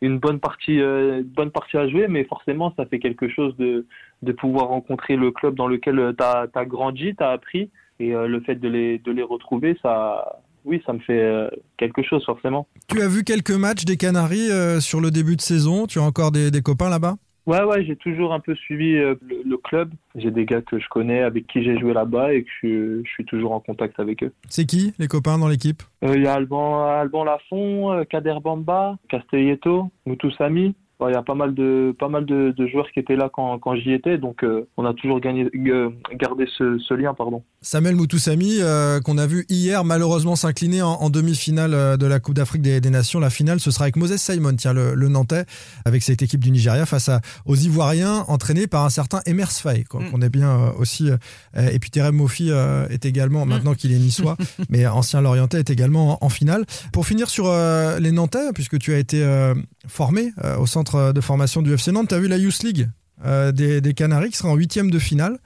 une 0.00 0.18
bonne 0.18 0.40
partie, 0.40 0.80
euh, 0.80 1.22
bonne 1.24 1.50
partie 1.50 1.76
à 1.76 1.88
jouer. 1.88 2.06
Mais 2.08 2.24
forcément, 2.24 2.72
ça 2.76 2.86
fait 2.86 2.98
quelque 2.98 3.28
chose 3.28 3.56
de, 3.56 3.86
de 4.22 4.32
pouvoir 4.32 4.68
rencontrer 4.68 5.16
le 5.16 5.30
club 5.30 5.54
dans 5.54 5.66
lequel 5.66 6.14
tu 6.16 6.24
as, 6.24 6.64
grandi, 6.64 7.14
tu 7.16 7.22
as 7.22 7.30
appris, 7.30 7.70
et 8.00 8.14
euh, 8.14 8.26
le 8.26 8.40
fait 8.40 8.56
de 8.56 8.68
les, 8.68 8.98
de 8.98 9.12
les 9.12 9.22
retrouver, 9.22 9.78
ça, 9.82 10.40
oui, 10.64 10.82
ça 10.84 10.92
me 10.92 10.98
fait 10.98 11.22
euh, 11.22 11.48
quelque 11.76 12.02
chose 12.02 12.24
forcément. 12.24 12.66
Tu 12.88 13.00
as 13.00 13.08
vu 13.08 13.24
quelques 13.24 13.50
matchs 13.50 13.84
des 13.84 13.96
Canaries 13.96 14.50
euh, 14.50 14.80
sur 14.80 15.00
le 15.00 15.10
début 15.10 15.36
de 15.36 15.40
saison? 15.40 15.86
Tu 15.86 15.98
as 15.98 16.02
encore 16.02 16.32
des 16.32 16.62
copains 16.62 16.90
là-bas? 16.90 17.16
Ouais, 17.46 17.62
ouais, 17.62 17.84
j'ai 17.84 17.96
toujours 17.96 18.32
un 18.32 18.40
peu 18.40 18.54
suivi 18.54 18.96
euh, 18.96 19.16
le, 19.20 19.42
le 19.44 19.56
club. 19.58 19.90
J'ai 20.14 20.30
des 20.30 20.46
gars 20.46 20.62
que 20.62 20.78
je 20.78 20.88
connais, 20.88 21.20
avec 21.20 21.46
qui 21.46 21.62
j'ai 21.62 21.78
joué 21.78 21.92
là-bas 21.92 22.32
et 22.32 22.44
que 22.44 22.50
je, 22.62 23.02
je 23.04 23.10
suis 23.10 23.24
toujours 23.26 23.52
en 23.52 23.60
contact 23.60 24.00
avec 24.00 24.22
eux. 24.22 24.32
C'est 24.48 24.64
qui 24.64 24.94
les 24.98 25.08
copains 25.08 25.36
dans 25.38 25.48
l'équipe? 25.48 25.82
Euh, 26.04 26.16
Il 26.16 26.22
y 26.22 26.26
a 26.26 26.34
Alban, 26.34 26.86
Alban 26.86 27.24
Lafont, 27.24 27.92
euh, 27.92 28.04
Kader 28.04 28.36
Bamba, 28.42 28.96
Castelletto, 29.08 29.90
Moutoussami. 30.06 30.68
Bon, 30.68 30.74
Il 31.00 31.12
y 31.12 31.16
a 31.16 31.22
pas 31.22 31.34
mal 31.34 31.54
de, 31.54 31.94
pas 31.98 32.08
mal 32.08 32.24
de, 32.24 32.54
de 32.56 32.66
joueurs 32.66 32.86
qui 32.92 33.00
étaient 33.00 33.16
là 33.16 33.28
quand, 33.32 33.58
quand 33.58 33.74
j'y 33.76 33.92
étais, 33.92 34.16
donc 34.16 34.42
euh, 34.42 34.66
on 34.76 34.86
a 34.86 34.94
toujours 34.94 35.20
gagné, 35.20 35.50
euh, 35.54 35.90
gardé 36.14 36.46
ce, 36.56 36.78
ce 36.78 36.94
lien. 36.94 37.12
pardon. 37.14 37.42
Samuel 37.60 37.96
Moutoussami, 37.96 38.58
euh, 38.60 39.00
qu'on 39.00 39.18
a 39.18 39.26
vu 39.26 39.44
hier 39.48 39.84
malheureusement 39.84 40.36
s'incliner 40.36 40.82
en, 40.82 40.92
en 40.92 41.10
demi-finale 41.10 41.98
de 41.98 42.06
la 42.06 42.20
Coupe 42.20 42.34
d'Afrique 42.34 42.62
des, 42.62 42.80
des 42.80 42.90
Nations. 42.90 43.20
La 43.20 43.30
finale, 43.30 43.60
ce 43.60 43.70
sera 43.70 43.84
avec 43.84 43.96
Moses 43.96 44.16
Simon, 44.16 44.54
tiens, 44.56 44.72
le, 44.72 44.94
le 44.94 45.08
Nantais, 45.08 45.44
avec 45.84 46.02
cette 46.02 46.22
équipe 46.22 46.40
du 46.40 46.50
Nigeria 46.50 46.86
face 46.86 47.08
à, 47.08 47.20
aux 47.44 47.56
Ivoiriens, 47.56 48.24
entraînés 48.28 48.66
par 48.66 48.84
un 48.84 48.90
certain 48.90 49.20
Emers 49.26 49.50
Faye, 49.52 49.84
qu'on 49.84 50.00
Mm. 50.18 50.22
est 50.22 50.28
bien 50.30 50.48
euh, 50.50 50.70
aussi. 50.78 51.10
euh, 51.10 51.68
et 51.72 51.78
puis 51.78 51.90
Terem 51.90 52.14
Mofi 52.14 52.50
euh, 52.50 52.86
est 52.88 53.04
également, 53.04 53.44
maintenant 53.46 53.74
qu'il 53.74 53.92
est 53.92 53.98
niçois, 53.98 54.36
mais 54.70 54.86
ancien 54.86 55.20
Lorientais, 55.20 55.58
est 55.58 55.70
également 55.70 56.22
en, 56.22 56.26
en 56.26 56.28
finale. 56.28 56.64
Pour 56.92 57.06
finir 57.06 57.28
sur 57.28 57.46
euh, 57.48 57.98
les 57.98 58.12
Nantais, 58.12 58.52
puisque 58.54 58.78
tu 58.78 58.94
as 58.94 58.98
été 58.98 59.22
euh, 59.22 59.54
formé 59.86 60.32
euh, 60.44 60.56
au 60.58 60.66
centre 60.66 60.93
de 60.94 61.20
formation 61.20 61.62
du 61.62 61.72
FC 61.72 61.92
Nantes, 61.92 62.08
tu 62.08 62.14
as 62.14 62.18
vu 62.18 62.28
la 62.28 62.36
Youth 62.36 62.62
League? 62.62 62.88
Euh, 63.24 63.52
des, 63.52 63.80
des 63.80 63.94
Canaries 63.94 64.30
qui 64.30 64.36
sera 64.38 64.50
en 64.50 64.54
huitième 64.56 64.90
de 64.90 64.98
finale. 64.98 65.38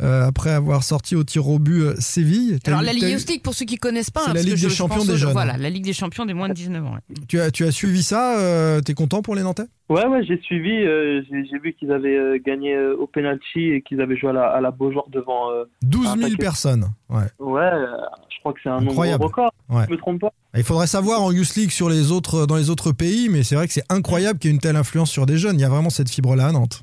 euh, 0.00 0.26
après 0.26 0.50
avoir 0.50 0.82
sorti 0.82 1.14
au 1.14 1.22
tir 1.22 1.46
au 1.48 1.60
but 1.60 1.80
euh, 1.82 1.94
Séville. 2.00 2.58
Alors, 2.66 2.82
eu- 2.82 2.84
la 2.84 2.92
Ligue 2.92 3.04
eu- 3.04 3.12
Youth 3.12 3.28
League, 3.30 3.42
pour 3.42 3.54
ceux 3.54 3.64
qui 3.64 3.76
connaissent 3.76 4.10
pas, 4.10 4.22
C'est 4.24 4.30
hein, 4.30 4.34
la 4.34 4.42
Ligue 4.42 4.60
des 4.60 4.68
champions 4.68 5.04
des 5.04 5.16
jeunes. 5.16 5.30
Voilà, 5.30 5.56
la 5.56 5.70
Ligue 5.70 5.84
des 5.84 5.92
champions 5.92 6.26
des 6.26 6.34
moins 6.34 6.48
de 6.48 6.54
19 6.54 6.84
ans. 6.84 6.94
ouais. 6.94 7.14
tu, 7.28 7.38
as, 7.40 7.52
tu 7.52 7.64
as 7.64 7.70
suivi 7.70 8.02
ça 8.02 8.36
euh, 8.40 8.80
T'es 8.80 8.94
content 8.94 9.22
pour 9.22 9.36
les 9.36 9.44
Nantais? 9.44 9.66
Ouais, 9.88 10.04
ouais, 10.04 10.24
j'ai 10.26 10.40
suivi. 10.40 10.72
euh, 10.72 11.22
j'ai 11.30 11.44
j'ai 11.48 11.58
vu 11.60 11.74
qu'ils 11.78 11.92
avaient 11.92 12.16
euh, 12.16 12.38
gagné 12.44 12.74
euh, 12.74 12.96
au 12.98 13.06
penalty 13.06 13.68
et 13.70 13.82
qu'ils 13.82 14.00
avaient 14.00 14.16
joué 14.16 14.30
à 14.30 14.32
la, 14.32 14.46
à 14.48 14.60
la 14.60 14.72
Beaujoire 14.72 15.04
devant. 15.10 15.52
euh, 15.52 15.62
12 15.82 16.06
Un 16.08 16.16
000 16.16 16.22
paquet. 16.22 16.36
personnes. 16.38 16.86
Ouais. 17.08 17.22
ouais, 17.38 17.60
euh, 17.62 17.86
je 18.34 18.40
crois 18.40 18.52
que 18.52 18.58
c'est 18.64 18.70
un 18.70 18.78
Incroyable. 18.78 19.22
nombre 19.22 19.26
record. 19.32 19.52
Ouais. 19.70 19.84
Je 19.86 19.92
me 19.92 19.96
trompe 19.96 20.22
pas. 20.22 20.32
Il 20.56 20.64
faudrait 20.64 20.88
savoir 20.88 21.22
en 21.22 21.30
Youth 21.30 21.54
League 21.54 21.70
sur 21.70 21.88
les 21.88 22.10
autres, 22.10 22.46
dans 22.46 22.56
les 22.56 22.68
autres 22.68 22.90
pays, 22.90 23.28
mais 23.28 23.44
c'est 23.44 23.54
vrai 23.54 23.68
que 23.68 23.72
c'est 23.72 23.84
incroyable 23.90 24.40
qu'il 24.40 24.50
y 24.50 24.52
ait 24.52 24.56
une 24.56 24.60
telle 24.60 24.74
influence 24.74 25.10
sur 25.12 25.24
des 25.24 25.36
jeunes. 25.38 25.54
Il 25.56 25.62
y 25.62 25.66
a 25.66 25.68
vraiment 25.68 25.90
cette 25.90 26.10
fibre-là 26.10 26.48
à 26.48 26.52
Nantes. 26.52 26.82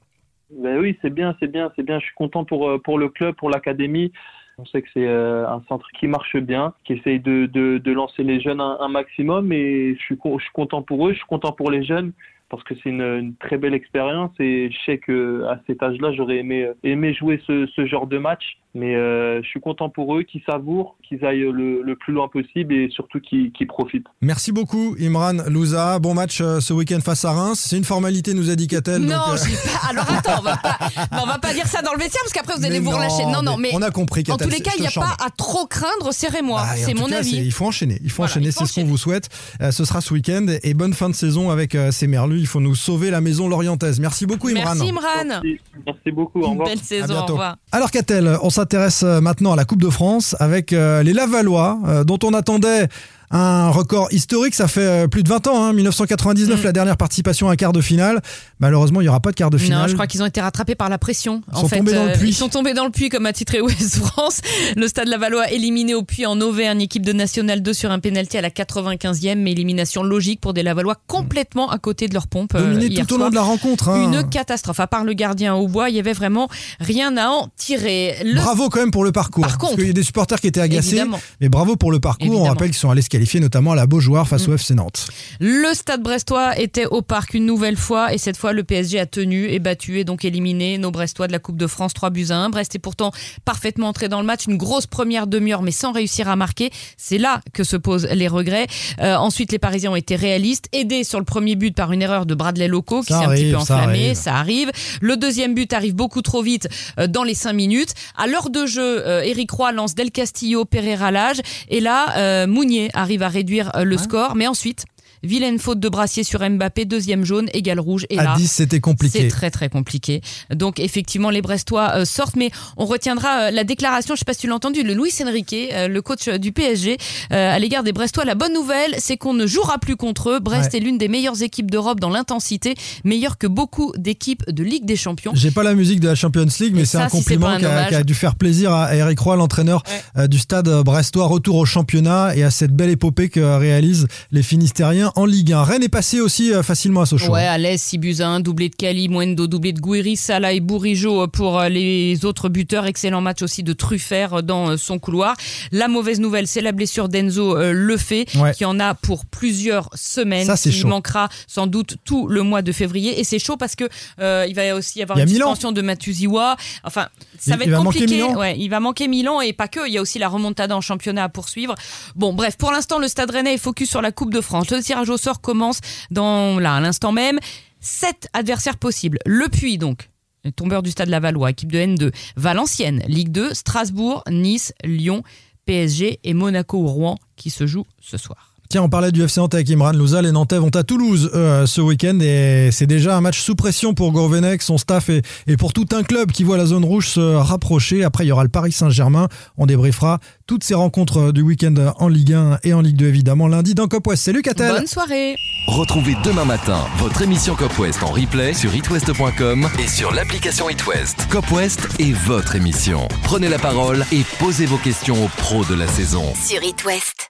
Ben 0.51 0.79
oui, 0.79 0.97
c'est 1.01 1.09
bien, 1.09 1.35
c'est 1.39 1.47
bien, 1.47 1.71
c'est 1.75 1.83
bien. 1.83 1.99
Je 1.99 2.05
suis 2.05 2.15
content 2.15 2.43
pour, 2.43 2.69
euh, 2.69 2.81
le 2.97 3.09
club, 3.09 3.35
pour 3.35 3.49
l'académie. 3.49 4.11
On 4.57 4.65
sait 4.65 4.81
que 4.81 4.89
c'est 4.93 5.07
euh, 5.07 5.47
un 5.47 5.63
centre 5.67 5.87
qui 5.99 6.07
marche 6.07 6.35
bien, 6.37 6.73
qui 6.83 6.93
essaye 6.93 7.19
de, 7.19 7.81
lancer 7.91 8.23
les 8.23 8.41
jeunes 8.41 8.61
un, 8.61 8.77
un 8.79 8.89
maximum 8.89 9.51
et 9.53 9.95
je 9.95 9.99
suis, 10.01 10.17
je 10.23 10.43
suis 10.43 10.53
content 10.53 10.81
pour 10.81 11.07
eux, 11.07 11.13
je 11.13 11.17
suis 11.17 11.27
content 11.27 11.51
pour 11.53 11.71
les 11.71 11.83
jeunes 11.83 12.11
parce 12.51 12.63
que 12.63 12.75
c'est 12.83 12.89
une, 12.89 13.01
une 13.01 13.35
très 13.37 13.57
belle 13.57 13.73
expérience 13.73 14.31
et 14.39 14.69
je 14.71 14.77
sais 14.85 14.97
que 14.99 15.45
à 15.49 15.59
cet 15.65 15.81
âge-là, 15.81 16.11
j'aurais 16.15 16.37
aimé, 16.37 16.69
aimé 16.83 17.13
jouer 17.13 17.41
ce, 17.47 17.65
ce 17.75 17.85
genre 17.87 18.05
de 18.05 18.17
match. 18.19 18.43
Mais 18.73 18.95
euh, 18.95 19.41
je 19.43 19.47
suis 19.49 19.59
content 19.59 19.89
pour 19.89 20.15
eux, 20.15 20.23
qu'ils 20.23 20.43
savourent, 20.49 20.95
qu'ils 21.05 21.25
aillent 21.25 21.51
le, 21.51 21.81
le 21.81 21.95
plus 21.97 22.13
loin 22.13 22.29
possible 22.29 22.73
et 22.73 22.87
surtout 22.89 23.19
qu'ils 23.19 23.51
profitent. 23.67 24.05
Merci 24.21 24.53
beaucoup, 24.53 24.95
Imran 24.97 25.33
Louza. 25.49 25.99
Bon 25.99 26.13
match 26.13 26.39
euh, 26.39 26.61
ce 26.61 26.71
week-end 26.71 26.99
face 27.03 27.25
à 27.25 27.31
Reims. 27.33 27.59
C'est 27.67 27.75
une 27.75 27.83
formalité, 27.83 28.33
nous 28.33 28.49
a 28.49 28.55
dit 28.55 28.67
Catel. 28.69 29.01
Non, 29.01 29.07
donc, 29.07 29.17
euh, 29.17 29.55
pas. 29.65 29.89
Alors 29.89 30.09
attends, 30.09 30.39
on 30.39 30.43
va 30.43 30.55
pas, 30.55 30.77
non, 31.11 31.19
on 31.23 31.25
va 31.25 31.37
pas 31.39 31.53
dire 31.53 31.67
ça 31.67 31.81
dans 31.81 31.91
le 31.91 31.99
vestiaire 31.99 32.21
parce 32.23 32.31
qu'après 32.31 32.53
vous 32.57 32.63
allez 32.65 32.79
mais 32.79 32.85
vous 32.85 32.91
relâcher. 32.91 33.25
Non, 33.25 33.41
non, 33.43 33.57
mais 33.57 33.71
On 33.73 33.81
a 33.81 33.91
compris, 33.91 34.23
en 34.29 34.37
tous 34.37 34.47
les 34.47 34.61
cas, 34.61 34.71
il 34.77 34.81
n'y 34.81 34.87
a 34.87 34.91
pas 34.91 35.17
à 35.21 35.29
trop 35.31 35.65
craindre, 35.65 36.13
serrez-moi. 36.13 36.61
Bah, 36.61 36.77
et 36.77 36.83
en 36.83 36.87
c'est 36.87 36.93
mon 36.93 37.07
cas, 37.07 37.23
c'est- 37.23 37.35
avis. 37.35 37.45
Il 37.45 37.51
faut 37.51 37.65
enchaîner. 37.65 37.97
Il 38.05 38.09
faut 38.09 38.23
Voilà, 38.23 38.31
enchaîner, 38.31 38.51
c'est 38.51 38.65
ce 38.65 38.73
qu'on 38.75 38.85
vous 38.85 38.95
souhaite. 38.97 39.27
Euh, 39.61 39.71
ce 39.71 39.83
sera 39.83 39.99
ce 39.99 40.13
week-end 40.13 40.45
et 40.63 40.73
bonne 40.73 40.93
fin 40.93 41.09
de 41.09 41.15
saison 41.15 41.49
avec 41.49 41.75
euh, 41.75 41.91
ces 41.91 42.07
Merlus. 42.07 42.40
Il 42.41 42.47
faut 42.47 42.59
nous 42.59 42.73
sauver 42.73 43.11
la 43.11 43.21
maison 43.21 43.47
lorientaise. 43.47 43.99
Merci 43.99 44.25
beaucoup, 44.25 44.49
Imran. 44.49 44.73
Merci 44.73 44.89
Imran. 44.89 45.25
Merci, 45.43 45.59
merci 45.85 46.11
beaucoup. 46.11 46.39
Au 46.41 46.45
Une 46.45 46.51
revoir. 46.53 46.69
belle 46.69 46.79
À 46.79 46.83
saison, 46.83 47.03
au 47.05 47.17
bientôt. 47.17 47.33
revoir. 47.33 47.57
Alors 47.71 47.91
Catel, 47.91 48.35
on 48.41 48.49
s'intéresse 48.49 49.03
euh, 49.03 49.21
maintenant 49.21 49.53
à 49.53 49.55
la 49.55 49.63
Coupe 49.63 49.81
de 49.81 49.91
France 49.91 50.35
avec 50.39 50.73
euh, 50.73 51.03
les 51.03 51.13
Lavallois, 51.13 51.77
euh, 51.87 52.03
dont 52.03 52.17
on 52.23 52.33
attendait 52.33 52.87
un 53.31 53.69
record 53.69 54.07
historique. 54.11 54.55
Ça 54.55 54.67
fait 54.67 54.81
euh, 54.81 55.07
plus 55.07 55.23
de 55.23 55.29
20 55.29 55.47
ans, 55.47 55.63
hein, 55.63 55.73
1999, 55.73 56.59
Mm. 56.59 56.63
la 56.63 56.71
dernière 56.71 56.97
participation 56.97 57.49
à 57.49 57.53
un 57.53 57.55
quart 57.55 57.71
de 57.73 57.81
finale. 57.81 58.21
Malheureusement, 58.59 59.01
il 59.01 59.05
n'y 59.05 59.09
aura 59.09 59.19
pas 59.19 59.31
de 59.31 59.35
quart 59.35 59.49
de 59.49 59.57
finale. 59.57 59.81
Non, 59.83 59.87
je 59.87 59.93
crois 59.93 60.07
qu'ils 60.07 60.21
ont 60.21 60.25
été 60.25 60.41
rattrapés 60.41 60.75
par 60.75 60.89
la 60.89 60.97
pression. 60.97 61.41
Ils 61.51 61.55
en 61.57 61.61
sont 61.61 61.67
fait, 61.69 61.77
tombés 61.77 61.93
dans 61.93 62.03
le 62.05 62.11
Euh, 62.11 62.17
puits. 62.17 62.29
Ils 62.29 62.33
sont 62.33 62.49
tombés 62.49 62.73
dans 62.73 62.85
le 62.85 62.91
puits, 62.91 63.09
comme 63.09 63.25
a 63.25 63.33
titré 63.33 63.61
Ouest 63.61 63.95
France. 63.97 64.41
Le 64.75 64.87
Stade 64.87 65.07
Lavallois 65.07 65.49
éliminé 65.51 65.93
au 65.95 66.03
puits 66.03 66.25
en 66.25 66.39
Auvergne, 66.41 66.81
équipe 66.81 67.05
de 67.05 67.13
National 67.13 67.61
2 67.61 67.73
sur 67.73 67.91
un 67.91 67.99
pénalty 67.99 68.37
à 68.37 68.41
la 68.41 68.49
95e, 68.49 69.35
mais 69.35 69.51
élimination 69.51 70.03
logique 70.03 70.41
pour 70.41 70.53
des 70.53 70.63
Lavallois 70.63 70.97
complètement 71.07 71.69
à 71.71 71.77
côté 71.79 72.07
de 72.07 72.13
leur 72.13 72.27
pompe. 72.27 72.53
euh, 72.55 72.61
Dominé 72.61 72.87
hier 72.87 73.07
tout 73.07 73.15
au 73.15 73.17
long 73.17 73.29
de 73.29 73.35
la 73.35 73.41
rencontre. 73.41 73.89
hein. 73.89 74.03
Une 74.11 74.29
catastrophe. 74.29 74.79
À 74.79 74.87
part 74.87 75.03
le 75.03 75.13
gardien 75.13 75.55
au 75.55 75.67
bois, 75.67 75.89
il 75.89 75.95
y 75.95 75.99
avait 75.99 76.13
vraiment 76.13 76.49
rien 76.79 77.15
à 77.17 77.29
en 77.29 77.47
tirer. 77.55 78.15
Le- 78.23 78.35
Bravo 78.35 78.69
quand 78.69 78.79
même 78.79 78.91
pour 78.91 79.03
le 79.03 79.11
parcours. 79.11 79.41
Par 79.43 79.51
parce 79.57 79.61
contre, 79.61 79.75
qu'il 79.77 79.87
y 79.87 79.89
a 79.89 79.93
des 79.93 80.03
supporters 80.03 80.39
qui 80.39 80.47
étaient 80.47 80.61
agacés. 80.61 80.89
Évidemment. 80.97 81.19
Mais 81.39 81.49
bravo 81.49 81.75
pour 81.75 81.91
le 81.91 81.99
parcours. 81.99 82.29
On 82.41 82.43
rappelle 82.43 82.69
qu'ils 82.69 82.77
sont 82.77 82.89
allés 82.89 83.01
se 83.01 83.09
qualifier 83.21 83.39
notamment 83.39 83.73
à 83.73 83.75
la 83.75 83.85
Beaujoire 83.85 84.27
face 84.27 84.47
Mm. 84.47 84.51
au 84.51 84.55
FC 84.55 84.73
Nantes. 84.73 85.07
Le 85.39 85.75
Stade 85.75 86.01
Brestois 86.01 86.57
était 86.59 86.87
au 86.87 87.03
parc 87.03 87.35
une 87.35 87.45
nouvelle 87.45 87.77
fois 87.77 88.13
et 88.13 88.17
cette 88.17 88.35
fois 88.35 88.51
le 88.51 88.63
PSG 88.63 88.99
a 88.99 89.05
tenu 89.05 89.45
et 89.47 89.59
battu 89.59 89.99
et 89.99 90.03
donc 90.03 90.25
éliminé 90.25 90.79
nos 90.79 90.89
Brestois 90.89 91.27
de 91.27 91.31
la 91.31 91.37
Coupe 91.37 91.57
de 91.57 91.67
France 91.67 91.93
3 91.93 92.09
buts 92.09 92.25
à 92.31 92.37
1. 92.37 92.49
Brest 92.49 92.73
est 92.73 92.79
pourtant 92.79 93.11
parfaitement 93.45 93.89
entré 93.89 94.09
dans 94.09 94.19
le 94.21 94.25
match, 94.25 94.45
une 94.47 94.57
grosse 94.57 94.87
première 94.87 95.27
demi-heure 95.27 95.61
mais 95.61 95.69
sans 95.71 95.91
réussir 95.91 96.29
à 96.29 96.35
marquer. 96.35 96.71
C'est 96.97 97.19
là 97.19 97.41
que 97.53 97.63
se 97.63 97.77
posent 97.77 98.07
les 98.11 98.27
regrets. 98.27 98.65
Euh, 99.01 99.15
ensuite 99.15 99.51
les 99.51 99.59
Parisiens 99.59 99.91
ont 99.91 99.95
été 99.95 100.15
réalistes, 100.15 100.65
aidés 100.73 101.03
sur 101.03 101.19
le 101.19 101.25
premier 101.25 101.55
but 101.55 101.75
par 101.75 101.91
une 101.91 102.01
erreur 102.01 102.25
de 102.25 102.33
Bradley 102.33 102.67
Loco 102.67 103.01
qui 103.01 103.07
s'est 103.13 103.13
un 103.13 103.29
petit 103.29 103.51
peu 103.51 103.59
ça 103.59 103.75
enflammé. 103.75 104.05
arrive. 104.05 104.13
Ça 104.15 104.35
arrive. 104.35 104.71
Le 104.99 105.15
deuxième 105.15 105.53
but 105.53 105.71
arrive 105.73 105.93
beaucoup 105.93 106.23
trop 106.23 106.41
vite 106.41 106.67
euh, 106.97 107.05
dans 107.05 107.23
les 107.23 107.35
5 107.35 107.53
minutes. 107.53 107.93
À 108.17 108.25
l'heure 108.25 108.49
de 108.49 108.65
jeu, 108.65 109.05
euh, 109.05 109.21
Eric 109.21 109.51
Roy 109.51 109.73
lance 109.73 109.93
Del 109.93 110.09
Castillo, 110.09 110.65
Pereira 110.65 111.11
Lage 111.11 111.39
et 111.69 111.81
là 111.81 112.17
euh, 112.17 112.47
Mounier 112.47 112.89
arrive 112.95 113.10
à 113.19 113.27
réduire 113.27 113.71
euh, 113.75 113.83
le 113.83 113.97
score 113.97 114.35
mais 114.35 114.47
ensuite 114.47 114.85
Vilaine 115.23 115.59
faute 115.59 115.79
de 115.79 115.89
brassier 115.89 116.23
sur 116.23 116.39
Mbappé, 116.47 116.85
deuxième 116.85 117.23
jaune, 117.25 117.47
égal 117.53 117.79
rouge. 117.79 118.05
Et 118.09 118.17
à 118.19 118.23
là, 118.23 118.33
10, 118.37 118.47
c'était 118.47 118.75
c'est 118.77 118.81
compliqué. 118.81 119.27
très 119.27 119.51
très 119.51 119.69
compliqué. 119.69 120.21
Donc 120.53 120.79
effectivement, 120.79 121.29
les 121.29 121.41
Brestois 121.41 121.91
euh, 121.95 122.05
sortent, 122.05 122.35
mais 122.35 122.49
on 122.77 122.85
retiendra 122.85 123.43
euh, 123.47 123.51
la 123.51 123.63
déclaration, 123.63 124.15
je 124.15 124.19
sais 124.19 124.25
pas 124.25 124.33
si 124.33 124.41
tu 124.41 124.47
l'as 124.47 124.55
entendu, 124.55 124.83
de 124.83 124.93
Luis 124.93 125.11
Enrique, 125.23 125.55
euh, 125.73 125.87
le 125.87 126.01
coach 126.01 126.27
du 126.27 126.51
PSG, 126.51 126.97
à 127.29 127.59
l'égard 127.59 127.83
des 127.83 127.91
Brestois. 127.93 128.25
La 128.25 128.35
bonne 128.35 128.53
nouvelle, 128.53 128.95
c'est 128.97 129.17
qu'on 129.17 129.33
ne 129.33 129.45
jouera 129.45 129.77
plus 129.77 129.95
contre 129.95 130.29
eux. 130.31 130.39
Brest 130.39 130.73
Ouais. 130.73 130.79
est 130.79 130.81
l'une 130.83 130.97
des 130.97 131.07
meilleures 131.07 131.41
équipes 131.41 131.69
d'Europe 131.71 131.99
dans 131.99 132.09
l'intensité, 132.09 132.75
meilleure 133.03 133.37
que 133.37 133.47
beaucoup 133.47 133.93
d'équipes 133.97 134.43
de 134.49 134.63
Ligue 134.63 134.85
des 134.85 134.95
Champions. 134.95 135.31
J'ai 135.35 135.51
pas 135.51 135.63
la 135.63 135.73
musique 135.75 135.99
de 135.99 136.07
la 136.07 136.15
Champions 136.15 136.45
League, 136.59 136.73
mais 136.75 136.85
c'est 136.85 136.97
un 136.97 137.09
c'est 137.09 137.17
compliment 137.17 137.57
qui 137.57 137.65
a, 137.65 138.03
dû 138.03 138.13
faire 138.13 138.35
plaisir 138.35 138.71
à 138.73 138.95
Eric 138.95 139.19
Roy, 139.19 139.35
l'entraîneur 139.35 139.83
Ouais. 140.15 140.27
du 140.27 140.39
stade 140.39 140.67
brestois. 140.83 141.25
Retour 141.25 141.55
au 141.57 141.65
championnat 141.65 142.35
et 142.35 142.43
à 142.43 142.51
cette 142.51 142.75
belle 142.75 142.89
épopée 142.89 143.29
que 143.29 143.39
réalisent 143.39 144.07
les 144.31 144.43
Finistériens 144.43 145.10
en 145.15 145.25
Ligue 145.25 145.53
1. 145.53 145.63
Rennes 145.63 145.83
est 145.83 145.89
passé 145.89 146.19
aussi 146.21 146.53
euh, 146.53 146.63
facilement 146.63 147.01
à 147.01 147.05
Sochaux. 147.05 147.31
Ouais, 147.33 147.45
à 147.45 147.57
l'aise, 147.57 147.81
6 147.81 147.97
buts 147.97 148.15
à 148.19 148.27
1, 148.27 148.39
doublé 148.41 148.69
de 148.69 148.75
Kali, 148.75 149.09
Mwendo, 149.09 149.47
doublé 149.47 149.73
de 149.73 149.79
Gouiri, 149.79 150.15
Salah 150.15 150.53
et 150.53 150.59
Bourigeau 150.59 151.27
pour 151.27 151.59
euh, 151.59 151.69
les 151.69 152.25
autres 152.25 152.49
buteurs. 152.49 152.85
Excellent 152.85 153.21
match 153.21 153.41
aussi 153.41 153.63
de 153.63 153.73
Truffert 153.73 154.43
dans 154.43 154.71
euh, 154.71 154.77
son 154.77 154.99
couloir. 154.99 155.35
La 155.71 155.87
mauvaise 155.87 156.19
nouvelle, 156.19 156.47
c'est 156.47 156.61
la 156.61 156.71
blessure 156.71 157.09
d'Enzo 157.09 157.57
euh, 157.57 157.71
Lefebvre, 157.73 158.41
Ouais. 158.41 158.53
qui 158.53 158.65
en 158.65 158.79
a 158.79 158.93
pour 158.95 159.25
plusieurs 159.25 159.89
semaines. 159.95 160.45
Ça, 160.45 160.55
c'est 160.57 160.69
Il 160.69 160.75
chaud. 160.75 160.87
manquera 160.87 161.29
sans 161.47 161.67
doute 161.67 161.97
tout 162.05 162.27
le 162.27 162.43
mois 162.43 162.61
de 162.61 162.71
février. 162.71 163.19
Et 163.19 163.23
c'est 163.23 163.39
chaud 163.39 163.57
parce 163.57 163.75
que 163.75 163.85
euh, 164.19 164.45
il 164.47 164.55
va 164.55 164.75
aussi 164.75 164.99
y 164.99 165.01
avoir 165.03 165.17
y 165.19 165.21
une 165.23 165.27
suspension 165.27 165.71
de 165.71 165.81
Matuziwa. 165.81 166.55
Enfin, 166.83 167.07
ça 167.39 167.53
Il- 167.53 167.57
va 167.57 167.63
être 167.65 167.69
va 167.71 167.77
compliqué. 167.77 168.23
Ouais, 168.23 168.55
il 168.57 168.69
va 168.69 168.79
manquer 168.79 169.07
Milan 169.07 169.41
et 169.41 169.53
pas 169.53 169.67
que. 169.67 169.87
Il 169.87 169.93
y 169.93 169.97
a 169.97 170.01
aussi 170.01 170.19
la 170.19 170.27
remontada 170.29 170.75
en 170.75 170.81
championnat 170.81 171.23
à 171.25 171.29
poursuivre. 171.29 171.75
Bon, 172.15 172.33
bref, 172.33 172.57
pour 172.57 172.71
l'instant, 172.71 172.99
le 172.99 173.07
Stade 173.07 173.31
Rennais 173.31 173.55
est 173.55 173.57
focus 173.57 173.89
sur 173.89 174.01
la 174.01 174.11
Coupe 174.11 174.33
de 174.33 174.41
France. 174.41 174.69
Le 174.71 174.81
tirage 174.81 175.00
au 175.09 175.17
sort 175.17 175.41
commence 175.41 175.79
dans 176.09 176.57
à 176.57 176.79
l'instant 176.79 177.11
même. 177.11 177.39
Sept 177.79 178.27
adversaires 178.33 178.77
possibles. 178.77 179.19
Le 179.25 179.47
Puy 179.49 179.77
donc. 179.77 180.09
Tombeur 180.55 180.81
du 180.81 180.89
Stade 180.89 181.09
Lavallois, 181.09 181.51
équipe 181.51 181.71
de 181.71 181.77
N2. 181.77 182.11
Valenciennes, 182.35 183.03
Ligue 183.07 183.31
2, 183.31 183.53
Strasbourg, 183.53 184.23
Nice, 184.29 184.73
Lyon, 184.83 185.23
PSG 185.65 186.19
et 186.23 186.33
Monaco 186.33 186.79
ou 186.79 186.87
Rouen 186.87 187.17
qui 187.35 187.49
se 187.49 187.67
jouent 187.67 187.85
ce 187.99 188.17
soir. 188.17 188.50
Tiens, 188.71 188.83
on 188.83 188.87
parlait 188.89 189.11
du 189.11 189.21
FC 189.21 189.41
Nantes 189.41 189.53
avec 189.53 189.69
Imran 189.69 189.91
Louza. 189.91 190.21
Les 190.21 190.31
Nantais 190.31 190.57
vont 190.57 190.69
à 190.69 190.83
Toulouse 190.83 191.29
euh, 191.35 191.65
ce 191.65 191.81
week-end 191.81 192.17
et 192.21 192.69
c'est 192.71 192.87
déjà 192.87 193.17
un 193.17 193.19
match 193.19 193.41
sous 193.41 193.53
pression 193.53 193.93
pour 193.93 194.13
Gourvenec, 194.13 194.61
son 194.61 194.77
staff 194.77 195.09
et, 195.09 195.23
et 195.45 195.57
pour 195.57 195.73
tout 195.73 195.87
un 195.91 196.03
club 196.03 196.31
qui 196.31 196.45
voit 196.45 196.55
la 196.55 196.65
zone 196.65 196.85
rouge 196.85 197.09
se 197.09 197.19
rapprocher. 197.19 198.05
Après, 198.05 198.23
il 198.23 198.29
y 198.29 198.31
aura 198.31 198.43
le 198.43 198.49
Paris 198.49 198.71
Saint-Germain. 198.71 199.27
On 199.57 199.65
débriefera 199.65 200.19
toutes 200.47 200.63
ces 200.63 200.73
rencontres 200.73 201.17
euh, 201.19 201.31
du 201.33 201.41
week-end 201.41 201.73
en 201.97 202.07
Ligue 202.07 202.31
1 202.31 202.59
et 202.63 202.73
en 202.73 202.79
Ligue 202.79 202.95
2 202.95 203.07
évidemment 203.07 203.49
lundi 203.49 203.75
dans 203.75 203.89
Cop 203.89 204.07
West. 204.07 204.23
Salut 204.23 204.41
Catel 204.41 204.71
Bonne 204.71 204.87
soirée 204.87 205.35
Retrouvez 205.67 206.15
demain 206.23 206.45
matin 206.45 206.79
votre 206.97 207.21
émission 207.23 207.55
Cop 207.55 207.77
West 207.77 208.01
en 208.03 208.11
replay 208.13 208.53
sur 208.53 208.73
itwest.com 208.73 209.67
et 209.83 209.87
sur 209.89 210.13
l'application 210.13 210.69
itwest. 210.69 211.27
Cop 211.29 211.51
West 211.51 211.89
est 211.99 212.13
votre 212.13 212.55
émission. 212.55 213.09
Prenez 213.23 213.49
la 213.49 213.59
parole 213.59 214.05
et 214.13 214.21
posez 214.39 214.65
vos 214.65 214.77
questions 214.77 215.25
aux 215.25 215.29
pros 215.35 215.65
de 215.65 215.75
la 215.75 215.89
saison. 215.89 216.23
Sur 216.47 216.63
It 216.63 216.85
West. 216.85 217.15